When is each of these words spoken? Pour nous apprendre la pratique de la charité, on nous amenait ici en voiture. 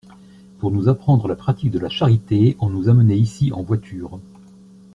Pour 0.57 0.71
nous 0.71 0.89
apprendre 0.89 1.27
la 1.27 1.35
pratique 1.35 1.69
de 1.69 1.77
la 1.77 1.87
charité, 1.87 2.57
on 2.59 2.69
nous 2.69 2.89
amenait 2.89 3.19
ici 3.19 3.51
en 3.53 3.61
voiture. 3.61 4.17